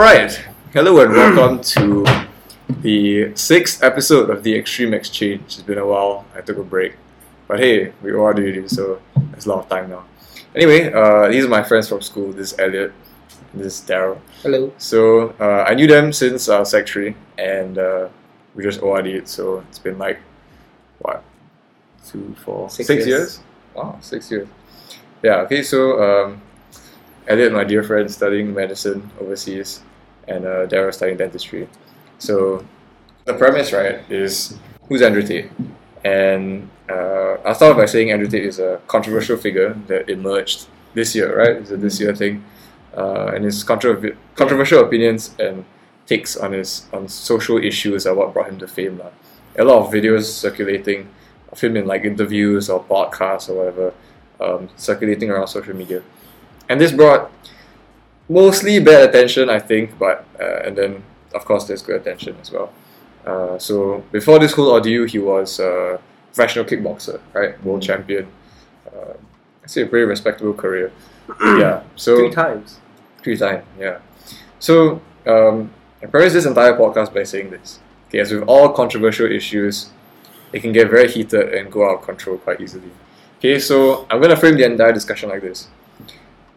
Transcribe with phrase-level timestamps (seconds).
[0.00, 0.32] right.
[0.72, 2.06] Hello and welcome to
[2.80, 5.42] the sixth episode of the Extreme Exchange.
[5.42, 6.24] It's been a while.
[6.34, 6.96] I took a break.
[7.46, 8.98] But hey, we all do it, so
[9.30, 10.04] there's a lot of time now.
[10.56, 12.32] Anyway, uh, these are my friends from school.
[12.32, 12.94] This is Eliot.
[13.52, 14.18] This is Daryl.
[14.42, 14.72] Hello.
[14.78, 18.08] So uh, I knew them since uh, Sec 3, and uh,
[18.54, 20.18] we just ORD'd, so it's been like,
[21.00, 21.22] what,
[22.06, 23.18] two, four, Six six years.
[23.18, 23.40] years?
[23.74, 24.48] Wow, six years.
[25.22, 26.40] Yeah, okay, so um,
[27.28, 29.82] Eliot, my dear friend, studying medicine overseas,
[30.30, 31.68] and uh, Daryl studying dentistry.
[32.18, 32.64] So
[33.24, 34.58] the premise, right, is
[34.88, 35.50] who's Andrew Tate?
[36.04, 41.14] And uh, I'll start by saying Andrew Tate is a controversial figure that emerged this
[41.14, 41.56] year, right?
[41.56, 42.44] It's a this year thing.
[42.96, 45.64] Uh, and his controver- controversial opinions and
[46.06, 48.98] takes on his on social issues are what brought him to fame.
[48.98, 49.10] lah.
[49.58, 51.08] A lot of videos circulating
[51.52, 53.94] of him in like interviews or podcasts or whatever,
[54.40, 56.02] um, circulating around social media.
[56.68, 57.30] And this brought
[58.30, 61.02] mostly bad attention, I think, but uh, and then
[61.34, 62.72] of course there's good attention as well.
[63.26, 66.00] Uh, so before this whole ordeal, he was a
[66.32, 68.26] professional kickboxer, right, world champion.
[68.86, 69.14] Uh,
[69.64, 70.92] I say a pretty respectable career.
[71.42, 71.82] yeah.
[71.96, 72.78] So Three times.
[73.22, 73.98] three times, yeah.
[74.58, 75.70] So um,
[76.02, 77.78] I preface this entire podcast by saying this.
[78.08, 79.90] Okay, as with all controversial issues,
[80.52, 82.90] it can get very heated and go out of control quite easily.
[83.38, 85.68] Okay, so I'm gonna frame the entire discussion like this.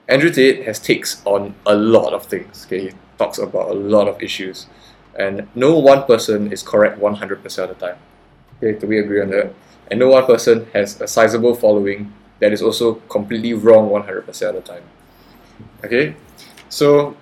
[0.07, 2.65] Andrew Tate has takes on a lot of things.
[2.65, 4.67] Okay, he talks about a lot of issues,
[5.17, 7.97] and no one person is correct 100% of the time.
[8.57, 9.53] Okay, do we agree on that?
[9.89, 14.55] And no one person has a sizable following that is also completely wrong 100% of
[14.55, 14.83] the time.
[15.85, 16.15] Okay,
[16.69, 17.15] so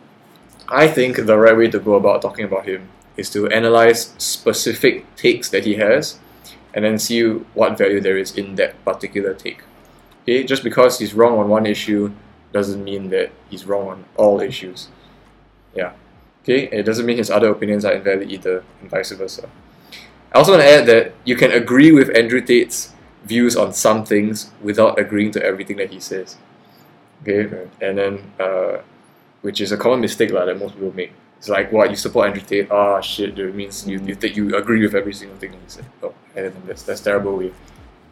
[0.68, 5.16] I think the right way to go about talking about him is to analyze specific
[5.16, 6.18] takes that he has
[6.74, 7.22] and then see
[7.54, 9.62] what value there is in that particular take.
[10.24, 12.12] Okay, just because he's wrong on one issue
[12.52, 14.90] doesn't mean that he's wrong on all issues.
[15.76, 15.94] Yeah.
[16.44, 19.48] Okay, it doesn't mean his other opinions are invalid either, and vice versa.
[20.34, 24.06] I also want to add that you can agree with Andrew Tate's views on some
[24.06, 26.38] things without agreeing to everything that he says.
[27.22, 28.82] Okay, and then uh,
[29.42, 31.14] which is a common mistake lah, that most people make.
[31.38, 32.70] It's like, what, you support Andrew Tate?
[32.70, 35.70] Ah, shit, that means you, you think you agree with every single thing that he
[35.70, 35.86] said.
[36.04, 37.52] Oh, and that's, that's terrible way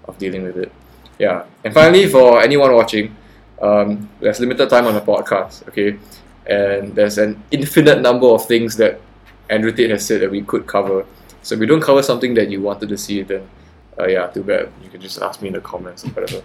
[0.05, 0.71] of dealing with it.
[1.19, 1.45] Yeah.
[1.63, 3.15] And finally, for anyone watching,
[3.61, 5.97] um, there's limited time on the podcast, okay?
[6.45, 8.99] And there's an infinite number of things that
[9.49, 11.05] Andrew Tate has said that we could cover.
[11.41, 13.47] So if we don't cover something that you wanted to see, then
[13.99, 14.71] uh, yeah, too bad.
[14.83, 16.43] You can just ask me in the comments or whatever.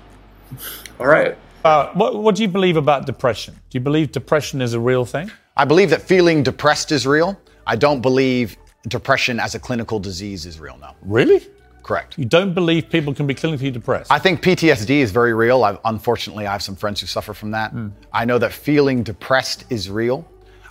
[0.99, 1.37] All right.
[1.65, 3.55] Uh, what, what do you believe about depression?
[3.55, 5.31] Do you believe depression is a real thing?
[5.57, 7.41] I believe that feeling depressed is real.
[7.67, 8.57] I don't believe
[8.89, 10.91] depression as a clinical disease is real, no.
[11.03, 11.47] Really?
[11.85, 12.19] Correct.
[12.19, 14.11] You don't believe people can be clinically depressed?
[14.11, 15.63] I think PTSD is very real.
[15.63, 17.73] I've, unfortunately, I have some friends who suffer from that.
[17.73, 17.89] Hmm.
[18.11, 20.27] I know that feeling depressed is real.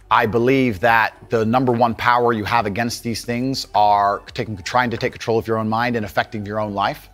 [0.10, 4.90] I believe that the number one power you have against these things are taking, trying
[4.90, 7.10] to take control of your own mind and affecting your own life.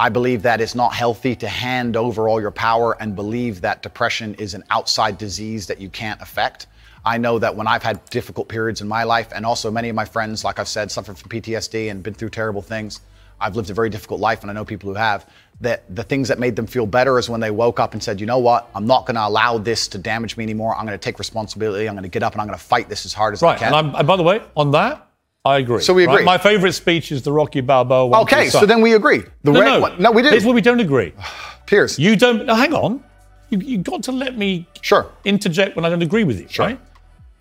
[0.00, 3.82] I believe that it's not healthy to hand over all your power and believe that
[3.82, 6.66] depression is an outside disease that you can't affect.
[7.04, 9.94] I know that when I've had difficult periods in my life, and also many of
[9.94, 13.00] my friends, like I've said, suffered from PTSD and been through terrible things.
[13.44, 15.28] I've lived a very difficult life, and I know people who have.
[15.60, 18.20] That the things that made them feel better is when they woke up and said,
[18.20, 20.74] you know what, I'm not going to allow this to damage me anymore.
[20.74, 21.86] I'm going to take responsibility.
[21.88, 23.56] I'm going to get up and I'm going to fight this as hard as I
[23.56, 23.68] can.
[23.68, 25.06] And, I'm, and by the way, on that,
[25.44, 25.80] I agree.
[25.80, 26.14] So we right?
[26.14, 26.24] agree.
[26.24, 28.22] My favorite speech is the Rocky Balboa one.
[28.22, 29.22] okay, so then we agree.
[29.44, 29.80] The No, red no.
[29.80, 30.02] one.
[30.02, 30.44] No, we Here's did.
[30.44, 31.12] where we don't agree.
[31.66, 32.00] Piers.
[32.00, 32.46] You don't.
[32.46, 33.02] No, hang on.
[33.50, 35.06] You you got to let me Sure.
[35.24, 36.48] interject when I don't agree with you.
[36.58, 36.80] Right.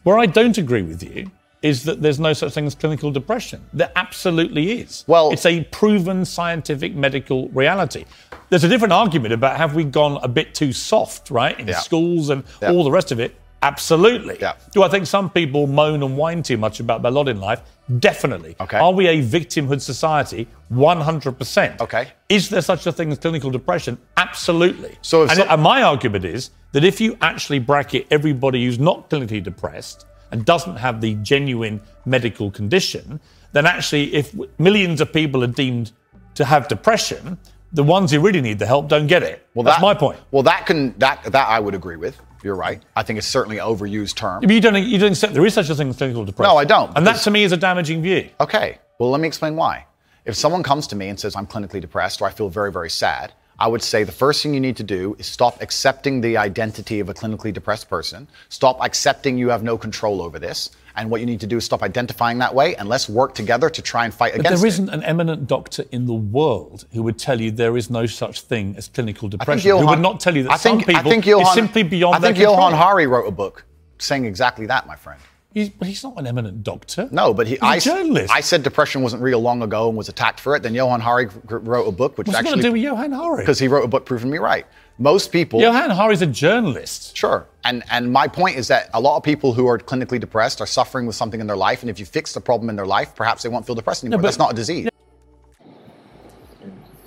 [0.04, 1.32] Where I don't agree with you
[1.64, 3.62] is that there's no such thing as clinical depression.
[3.74, 5.04] There absolutely is.
[5.08, 8.06] Well- it's a proven scientific medical reality.
[8.50, 11.80] There's a different argument about have we gone a bit too soft, right, in Yeah.
[11.80, 12.72] schools and Yeah.
[12.72, 13.36] all the rest of it.
[13.64, 14.38] Absolutely.
[14.42, 14.54] Yeah.
[14.74, 17.62] Do I think some people moan and whine too much about their lot in life?
[18.00, 18.58] Definitely.
[18.60, 18.78] Okay.
[18.78, 20.48] Are we a victimhood society?
[20.70, 21.80] 100%.
[21.80, 22.08] Okay.
[22.28, 23.98] Is there such a thing as clinical depression?
[24.18, 24.98] Absolutely.
[25.02, 29.42] So some- and my argument is that if you actually bracket everybody who's not clinically
[29.42, 33.20] depressed and doesn't have the genuine medical condition,
[33.54, 35.92] then actually, if millions of people are deemed
[36.34, 37.38] to have depression,
[37.72, 39.48] the ones who really need the help don't get it.
[39.54, 40.20] Well, That's that- my point.
[40.32, 42.20] Well, that can that that I would agree with.
[42.44, 42.82] You're right.
[42.96, 44.42] I think it's certainly an overused term.
[44.42, 46.54] But you don't, you don't accept there is such a thing as clinical depression.
[46.54, 48.28] No, I don't, And that to me is a damaging view.
[48.42, 48.80] Okay.
[49.00, 49.86] Well, let me explain why.
[50.26, 52.90] If someone comes to me and says I'm clinically depressed or I feel very very
[52.90, 53.32] sad,
[53.64, 57.00] I would say the first thing you need to do is stop accepting the identity
[57.00, 58.28] of a clinically depressed person.
[58.50, 60.72] Stop accepting you have no control over this.
[60.98, 63.70] And what you need to do is stop identifying that way and let's work together
[63.70, 64.60] to try and fight But against it.
[64.60, 68.06] There isn't an eminent doctor in the world who would tell you there is no
[68.06, 69.78] such thing as clinical think depression.
[69.80, 71.84] who would not tell you that I think, some people I think it's Johann, simply
[71.84, 72.18] beyond that.
[72.18, 72.82] I think their control.
[72.82, 73.64] Hari wrote a book
[73.98, 75.22] saying exactly that, my friend.
[75.54, 77.08] He's, but he's not an eminent doctor.
[77.12, 78.34] No, but he, He's a I, journalist.
[78.34, 80.64] I said depression wasn't real long ago and was attacked for it.
[80.64, 83.44] Then Johann Hari wrote a book, which What's it got to do with Johann Hari?
[83.44, 84.66] because he wrote a book proving me right.
[84.98, 87.16] Most people, Johann Hari's a journalist.
[87.18, 90.62] sure, and and my point is that a lot of people who are clinically depressed
[90.62, 92.86] are suffering with something in their life, and if you fix the problem in their
[92.86, 94.20] life, perhaps they won't feel depressed anymore.
[94.20, 94.90] but- That's not a disease.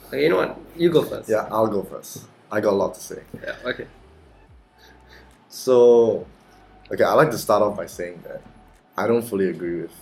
[0.09, 0.59] Okay, you know what?
[0.77, 1.29] You go first.
[1.29, 2.25] Yeah, I'll go first.
[2.51, 3.23] I got a lot to say.
[3.43, 3.55] Yeah.
[3.65, 3.87] Okay.
[5.49, 6.27] So,
[6.91, 8.43] okay, I like to start off by saying that
[8.97, 9.93] I don't fully agree with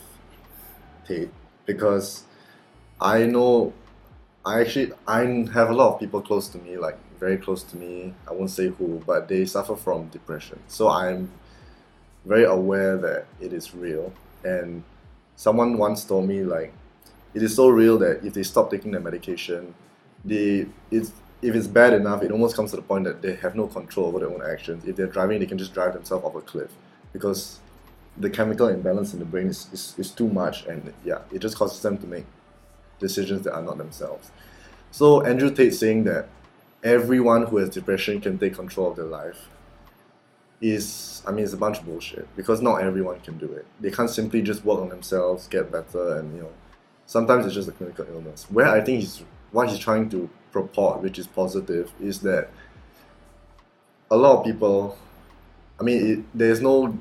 [1.07, 1.31] Tate
[1.67, 2.25] because
[3.01, 3.73] I know
[4.45, 5.21] I actually I
[5.53, 8.15] have a lot of people close to me, like very close to me.
[8.29, 10.61] I won't say who, but they suffer from depression.
[10.69, 11.31] So I'm
[12.25, 14.13] very aware that it is real.
[14.45, 14.85] And
[15.37, 16.73] someone once told me like
[17.33, 19.75] it is so real that if they stop taking their medication,
[20.25, 21.13] they it's
[21.45, 24.07] if it's bad enough, it almost comes to the point that they have no control
[24.07, 24.87] over their own actions.
[24.87, 26.71] If they're driving, they can just drive themselves off a cliff
[27.13, 27.61] because
[28.17, 31.57] the chemical imbalance in the brain is, is, is too much and yeah, it just
[31.57, 32.25] causes them to make
[32.99, 34.31] decisions that are not themselves.
[34.91, 36.29] So Andrew Tate saying that
[36.83, 39.49] everyone who has depression can take control of their life
[40.61, 43.67] is I mean it's a bunch of bullshit because not everyone can do it.
[43.81, 46.53] They can't simply just work on themselves, get better and you know
[47.05, 48.47] sometimes it's just a clinical illness.
[48.49, 52.49] Where I think he's what he's trying to purport, which is positive, is that
[54.11, 54.97] a lot of people
[55.81, 56.97] I mean it, there's no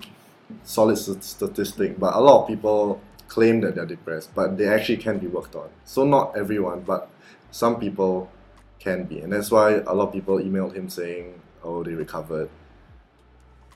[0.64, 4.98] solid st- statistic, but a lot of people claim that they're depressed, but they actually
[4.98, 5.70] can be worked on.
[5.86, 7.10] So not everyone, but
[7.52, 8.30] some people
[8.80, 11.26] can be, and that's why a lot of people emailed him saying,
[11.64, 12.50] "Oh, they recovered."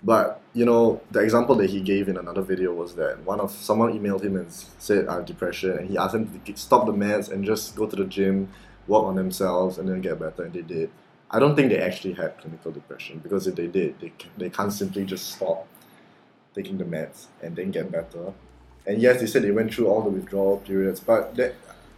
[0.03, 3.51] But you know, the example that he gave in another video was that one of
[3.51, 4.47] someone emailed him and
[4.79, 7.85] said, "I have depression," and he asked him to stop the meds and just go
[7.88, 8.50] to the gym,
[8.88, 10.89] work on themselves, and then get better, and they did.
[11.30, 14.72] I don't think they actually had clinical depression because if they did, they, they can't
[14.72, 15.68] simply just stop
[16.56, 18.34] taking the meds and then get better.
[18.86, 21.38] And yes, they said they went through all the withdrawal periods, but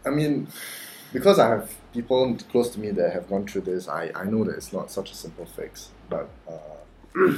[0.04, 0.48] I mean,
[1.14, 4.44] because I have people close to me that have gone through this, I, I know
[4.44, 5.90] that it's not such a simple fix.
[6.10, 7.38] But uh,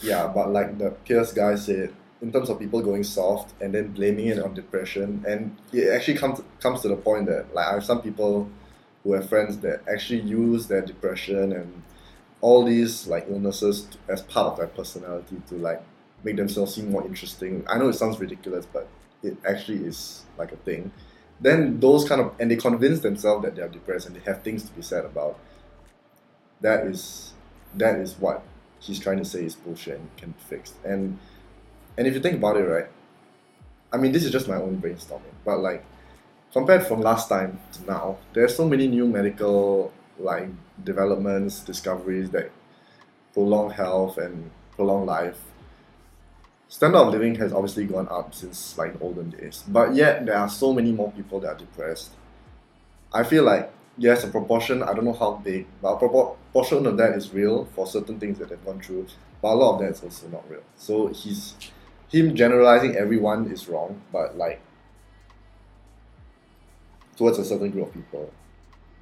[0.00, 1.92] yeah, but like the Piers guy said,
[2.22, 6.16] in terms of people going soft and then blaming it on depression, and it actually
[6.16, 8.48] comes comes to the point that like I have some people
[9.02, 11.82] who have friends that actually use their depression and
[12.40, 15.82] all these like illnesses as part of their personality to like
[16.22, 17.64] make themselves seem more interesting.
[17.68, 18.86] I know it sounds ridiculous, but
[19.24, 20.92] it actually is like a thing.
[21.40, 24.42] Then those kind of and they convince themselves that they are depressed and they have
[24.42, 25.38] things to be said about.
[26.60, 27.32] That is
[27.74, 28.44] that is what
[28.78, 30.74] he's trying to say is bullshit and can be fixed.
[30.84, 31.18] And
[31.96, 32.86] and if you think about it, right?
[33.92, 35.84] I mean, this is just my own brainstorming, but like
[36.52, 40.48] compared from last time to now, there are so many new medical like
[40.84, 42.50] developments, discoveries that
[43.34, 45.38] prolong health and prolong life.
[46.68, 50.48] Standard of living has obviously gone up since like olden days, but yet there are
[50.48, 52.12] so many more people that are depressed.
[53.12, 54.82] I feel like yes, a proportion.
[54.82, 58.38] I don't know how big, but a proportion of that is real for certain things
[58.38, 59.06] that they've gone through,
[59.40, 60.62] but a lot of that is also not real.
[60.76, 61.54] So he's
[62.12, 64.60] him generalizing everyone is wrong, but like
[67.16, 68.30] towards a certain group of people,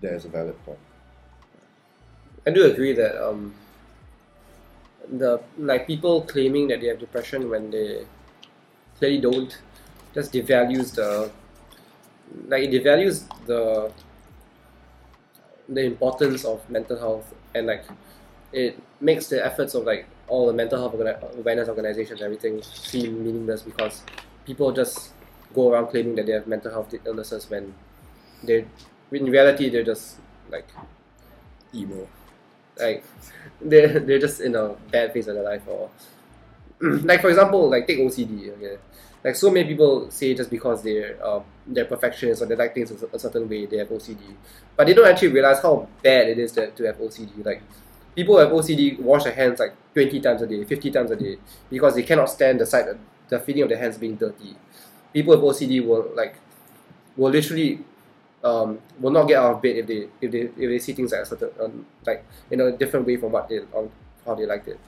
[0.00, 0.78] there is a valid point.
[2.46, 3.52] I do agree that um,
[5.08, 8.06] the like people claiming that they have depression when they
[8.98, 9.58] clearly don't
[10.14, 11.30] just devalues the
[12.46, 13.92] like it devalues the
[15.68, 17.84] the importance of mental health and like
[18.52, 20.94] it makes the efforts of like all the mental health
[21.36, 24.02] awareness organizations everything seem meaningless because
[24.46, 25.10] people just
[25.54, 27.74] go around claiming that they have mental health illnesses when
[28.44, 28.64] they
[29.12, 30.16] in reality they're just
[30.50, 30.68] like
[31.74, 32.08] Emo.
[32.78, 33.04] like
[33.60, 35.90] they're they're just in a bad phase of their life or
[36.80, 38.78] like for example like take OCD okay?
[39.22, 42.90] Like so many people say just because they're uh, they're perfectionists or they like things
[42.90, 44.34] a, a certain way they have OCD
[44.76, 47.62] but they don't actually realize how bad it is to, to have OCD like
[48.14, 51.16] people who have OCD wash their hands like 20 times a day 50 times a
[51.16, 51.38] day
[51.70, 54.56] because they cannot stand the sight of the feeling of their hands being dirty
[55.12, 56.36] people with OCD will like
[57.16, 57.80] will literally
[58.42, 61.12] um, will not get out of bed if they if they if they see things
[61.12, 63.90] like a certain um, like in a different way from what they on
[64.24, 64.78] how they liked it.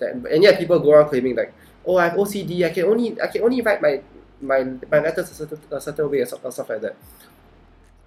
[0.00, 1.52] And yet people go around claiming like,
[1.84, 2.64] oh, I have OCD.
[2.64, 4.00] I can only I can only write my
[4.40, 6.96] my my letters a certain, a certain way or stuff, like that.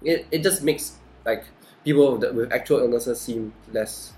[0.02, 1.44] It, it just makes like
[1.84, 4.12] people with actual illnesses seem less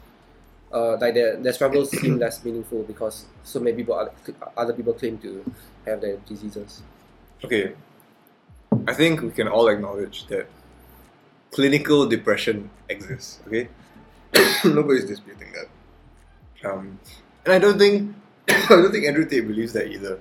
[0.73, 3.95] uh, like their, their struggles seem less meaningful because so many people
[4.57, 5.45] other, people claim to
[5.87, 6.83] have their diseases.
[7.45, 7.73] Okay.
[8.87, 10.47] I think we can all acknowledge that
[11.51, 13.69] clinical depression exists, okay?
[14.65, 16.71] Nobody's disputing that.
[16.71, 16.99] Um,
[17.45, 18.15] and I don't think
[18.49, 20.21] I don't think Andrew Tate believes that either.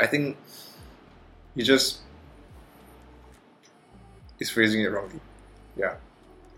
[0.00, 0.36] I think
[1.54, 1.98] he just
[4.38, 5.20] is phrasing it wrongly.
[5.76, 5.96] Yeah.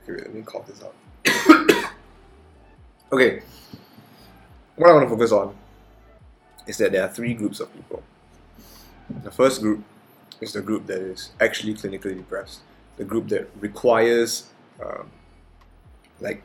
[0.03, 0.95] Okay, wait, let me cough this out.
[3.13, 3.43] okay.
[4.77, 5.55] What I want to focus on
[6.67, 8.03] is that there are three groups of people.
[9.23, 9.83] The first group
[10.41, 12.61] is the group that is actually clinically depressed,
[12.97, 14.49] the group that requires
[14.83, 15.11] um,
[16.21, 16.43] like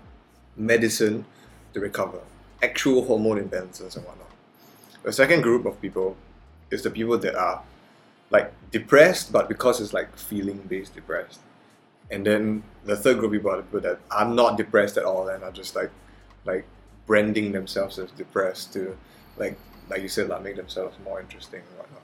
[0.57, 1.25] medicine
[1.73, 2.19] to recover,
[2.61, 4.31] actual hormone imbalances and whatnot.
[5.03, 6.17] The second group of people
[6.71, 7.61] is the people that are
[8.31, 11.39] like depressed, but because it's like feeling based depressed.
[12.11, 15.05] And then the third group of people are the people that are not depressed at
[15.05, 15.91] all and are just like
[16.45, 16.65] like
[17.05, 18.97] branding themselves as depressed to
[19.37, 19.57] like
[19.89, 22.01] like you said, like make themselves more interesting and whatnot.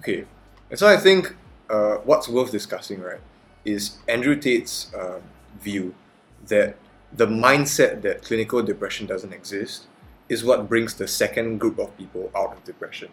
[0.00, 0.24] Okay.
[0.70, 1.34] And so I think
[1.68, 3.20] uh, what's worth discussing, right,
[3.64, 5.22] is Andrew Tate's um,
[5.60, 5.94] view
[6.46, 6.76] that
[7.12, 9.86] the mindset that clinical depression doesn't exist
[10.28, 13.08] is what brings the second group of people out of depression.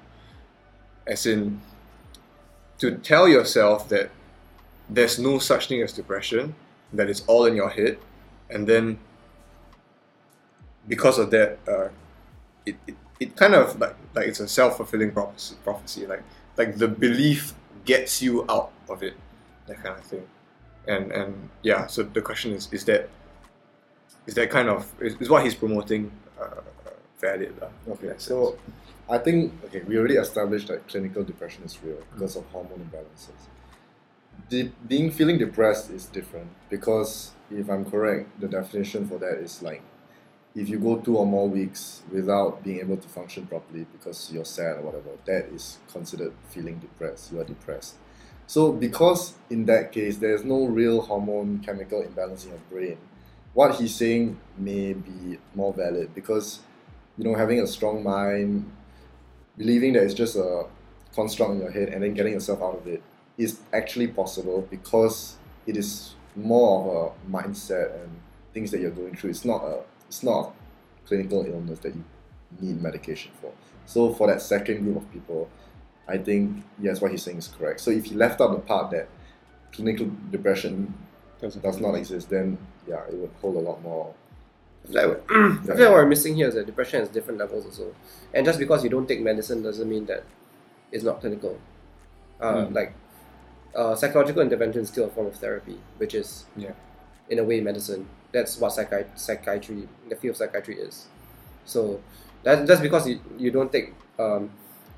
[1.06, 1.62] As in,
[2.80, 4.10] to tell yourself that
[4.90, 6.56] there's no such thing as depression,
[6.92, 7.98] that it's all in your head,
[8.50, 9.00] and then
[10.88, 11.90] because of that, uh,
[12.66, 16.06] it, it, it kind of like like it's a self fulfilling prophecy, prophecy.
[16.06, 16.24] Like
[16.58, 17.54] like the belief
[17.86, 19.16] gets you out of it,
[19.68, 20.28] that kind of thing.
[20.88, 23.10] And and yeah, so the question is is that
[24.26, 26.62] is that kind of is, is what he's promoting uh,
[27.20, 27.54] valid?
[27.86, 28.58] in Okay, so?
[29.10, 33.42] I think okay, we already established that clinical depression is real because of hormone imbalances.
[34.50, 39.62] The, being feeling depressed is different because if I'm correct, the definition for that is
[39.62, 39.82] like
[40.56, 44.46] if you go two or more weeks without being able to function properly because you're
[44.46, 47.32] sad or whatever, that is considered feeling depressed.
[47.32, 47.96] You are depressed.
[48.46, 52.98] So because in that case there's no real hormone chemical imbalance in your brain,
[53.54, 56.60] what he's saying may be more valid because
[57.18, 58.72] you know having a strong mind
[59.58, 60.66] believing that it's just a
[61.16, 63.02] construct in your head and then getting yourself out of it
[63.38, 68.10] is actually possible because it is more of a mindset and
[68.54, 69.30] things that you're going through.
[69.30, 69.82] It's not a
[70.14, 70.54] it's not
[71.04, 72.04] a clinical illness that you
[72.62, 73.52] need medication for.
[73.88, 75.50] So for that second group of people,
[76.08, 77.80] I think yes, what he's saying is correct.
[77.80, 79.08] So if he left out the part that
[79.72, 80.94] clinical depression
[81.42, 84.14] Doesn't does not exist, then yeah, it would hold a lot more.
[84.88, 87.40] I feel like, I feel like what we're missing here is that depression has different
[87.40, 87.96] levels also.
[88.34, 90.24] And just because you don't take medicine doesn't mean that
[90.92, 91.58] it's not clinical.
[92.40, 92.76] Uh, Mm.
[92.76, 92.94] Like,
[93.74, 96.74] uh, psychological intervention is still a form of therapy, which is, Yeah.
[97.30, 98.08] in a way, medicine.
[98.34, 101.06] That's what psychi- psychiatry, the field of psychiatry is.
[101.66, 102.02] So,
[102.44, 104.50] that, just because you, you don't take um,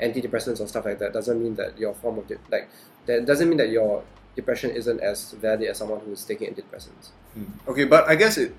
[0.01, 2.70] antidepressants or stuff like that doesn't mean that your form of, de- like,
[3.06, 4.04] that doesn't mean that your
[4.36, 7.12] depression isn't as valid as someone who is taking antidepressants.
[7.38, 7.48] Mm.
[7.68, 8.56] Okay, but I guess it.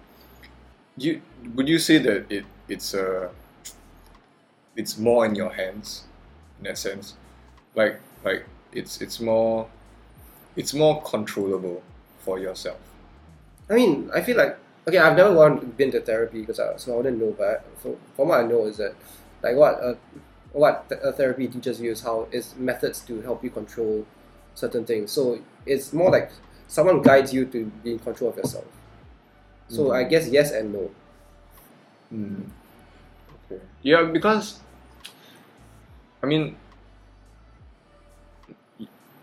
[0.99, 1.21] You
[1.55, 3.29] would you say that it it's uh
[4.77, 6.05] it's more in your hands,
[6.59, 7.15] in that sense,
[7.75, 9.69] like like it's it's more
[10.57, 11.83] it's more controllable
[12.21, 12.79] for yourself.
[13.69, 14.57] I mean, I feel like
[14.87, 14.99] okay.
[14.99, 17.35] I've never gone been to therapy because I, so I wouldn't know.
[17.37, 18.95] But from, from what I know is that
[19.43, 19.95] like what uh,
[20.53, 24.07] what th- uh, therapy teaches you is how is methods to help you control
[24.55, 25.13] certain things.
[25.13, 26.31] So it's more like
[26.69, 28.65] someone guides you to be in control of yourself.
[29.69, 30.91] So I guess yes and no.
[32.13, 32.47] Mm.
[33.51, 33.63] Okay.
[33.83, 34.61] Yeah, because
[36.23, 36.57] I mean,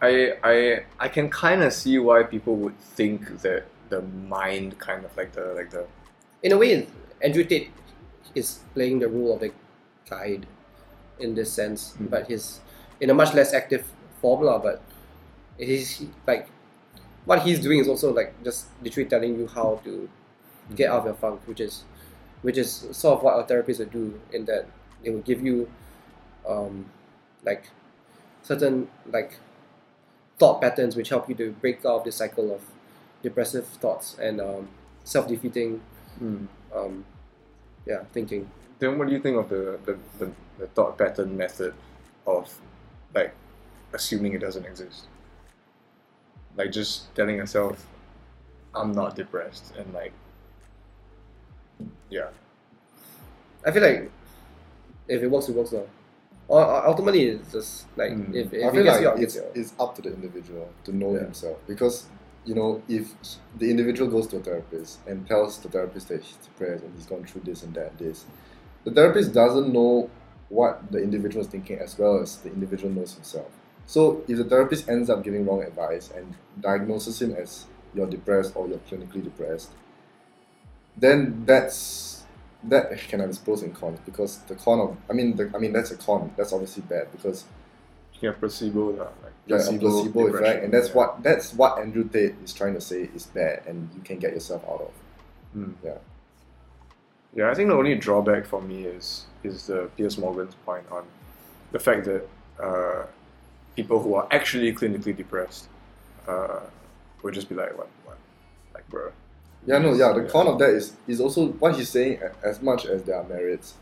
[0.02, 5.06] I I I can kind of see why people would think that the mind kind
[5.06, 5.86] of like the like the
[6.44, 6.88] In a way,
[7.22, 7.72] Andrew Tate
[8.36, 9.52] is playing the role of the
[10.10, 10.46] guide
[11.20, 12.10] in this sense, Mm.
[12.14, 12.48] but he's
[13.00, 13.86] in a much less active
[14.22, 14.60] formula.
[14.60, 14.82] But
[15.58, 16.48] he's like
[17.26, 20.10] what he's doing is also like just literally telling you how to
[20.76, 21.84] get out of your funk, which is
[22.42, 24.68] which is sort of what our therapists would do in that
[25.04, 25.70] they will give you
[26.48, 26.86] um,
[27.46, 27.70] like
[28.44, 29.38] certain like
[30.40, 32.62] thought patterns which help you to break out of this cycle of
[33.24, 34.68] depressive thoughts and um,
[35.04, 35.82] self-defeating
[36.76, 37.04] um,
[37.86, 38.50] yeah thinking
[38.80, 41.74] Then what do you think of the, the, the, the thought pattern method
[42.28, 42.54] of
[43.16, 43.34] like
[43.94, 45.08] assuming it doesn't exist?
[46.58, 47.86] Like just telling yourself,
[48.76, 50.14] I'm not depressed and like
[52.10, 52.30] yeah.
[53.66, 54.12] I feel like
[55.08, 55.84] if it works, it works now.
[56.48, 58.36] Or or ultimately, it's just like Mm.
[58.36, 60.02] if, if I it feel gets like you out, it it's, you it's up to
[60.02, 61.22] the individual to know Yeah.
[61.24, 62.06] himself because
[62.46, 63.14] you know if
[63.58, 67.06] the individual goes to a therapist and tells the therapist that he's depressed and he's
[67.06, 68.26] gone through this and that and this,
[68.84, 70.10] the therapist doesn't know
[70.50, 73.50] what the individual is thinking as well as the individual knows himself.
[73.86, 78.56] So if the therapist ends up giving wrong advice and diagnoses him as you're depressed
[78.56, 79.72] or you're clinically depressed,
[80.98, 82.24] then that's
[82.66, 85.58] that can have its pros and cons because the con of I mean the, I
[85.58, 87.46] mean that's a con that's obviously bad because
[88.24, 90.96] Yeah, placebo, lah, like yeah, placebo depression, effect, and that's yeah.
[90.96, 94.32] what that's what Andrew Tate is trying to say is bad, and you can get
[94.32, 94.94] yourself out of.
[95.58, 95.74] Mm.
[95.84, 96.00] Yeah.
[97.36, 101.04] Yeah, I think the only drawback for me is is the Piers Morgan's point on
[101.74, 102.24] the fact that
[102.64, 103.06] uh,
[103.76, 105.68] people who are actually clinically depressed
[106.26, 106.62] uh,
[107.24, 108.18] would just be like, what, what,
[108.74, 109.12] like, bro.
[109.66, 110.14] Yeah, no, yeah.
[110.14, 110.30] The Yeah.
[110.30, 112.22] con of that is is also what he's saying.
[112.42, 113.74] As much as there are merits,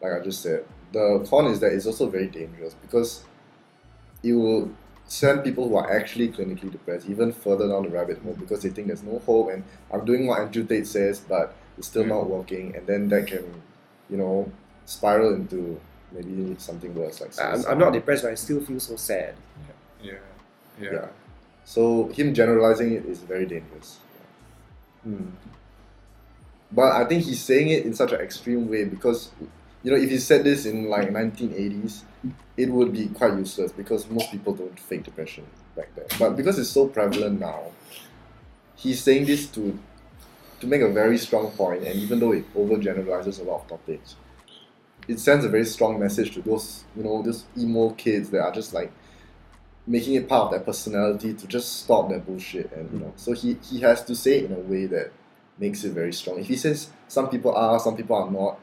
[0.00, 3.24] like I just said, the con is that it's also very dangerous because
[4.22, 4.70] it will
[5.06, 8.68] send people who are actually clinically depressed even further down the rabbit hole because they
[8.68, 12.28] think there's no hope and I'm doing what Andrew Tate says, but it's still not
[12.28, 13.62] working, and then that can,
[14.10, 14.52] you know,
[14.84, 15.80] spiral into
[16.12, 17.64] maybe something worse like I'm.
[17.66, 19.34] I'm not depressed, but I still feel so sad.
[20.02, 20.12] Yeah,
[20.78, 20.92] yeah.
[20.92, 21.06] Yeah.
[21.64, 23.98] So him generalizing it is very dangerous.
[25.06, 25.30] Mm.
[26.72, 29.30] But I think he's saying it in such an extreme way because,
[29.82, 32.02] you know, if he said this in like 1980s,
[32.56, 35.46] it would be quite useless because most people don't fake depression
[35.76, 36.06] back then.
[36.18, 37.72] But because it's so prevalent now,
[38.76, 39.78] he's saying this to
[40.60, 44.16] to make a very strong point, and even though it overgeneralizes a lot of topics,
[45.08, 48.52] it sends a very strong message to those, you know, those emo kids that are
[48.52, 48.92] just like
[49.86, 53.12] making it part of their personality to just stop their bullshit and you know.
[53.16, 55.12] So he he has to say it in a way that
[55.58, 56.38] makes it very strong.
[56.38, 58.58] If he says some people are, some people are not,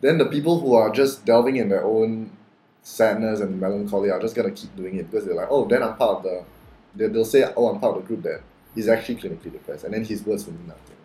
[0.00, 2.30] then the people who are just delving in their own
[2.82, 5.96] sadness and melancholy are just gonna keep doing it because they're like, oh, then I'm
[5.96, 6.44] part of the.
[6.94, 8.42] They, they'll say, oh, I'm part of the group that
[8.74, 10.96] is actually clinically depressed, and then his words will mean nothing.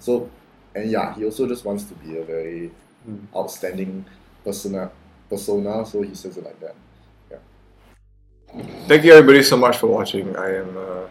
[0.00, 0.30] So,
[0.74, 2.70] and yeah, he also just wants to be a very
[3.08, 3.20] Mm.
[3.36, 4.04] outstanding
[4.44, 4.90] persona,
[5.30, 5.86] persona.
[5.86, 6.74] So he says it like that.
[8.88, 10.36] Thank you everybody so much for watching.
[10.36, 11.06] I am uh,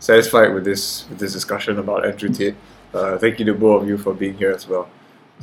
[0.00, 2.56] satisfied with this with this discussion about Andrew Tate.
[2.92, 4.88] Uh, thank you to both of you for being here as well.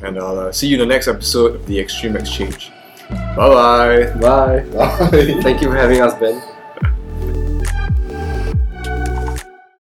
[0.01, 2.71] And I'll uh, see you in the next episode of the Extreme Exchange.
[3.09, 4.05] Bye bye.
[4.19, 4.59] Bye.
[4.73, 5.09] Bye.
[5.41, 6.41] Thank you for having us, Ben.